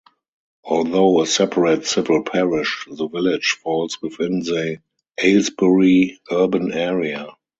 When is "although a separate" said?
0.63-1.85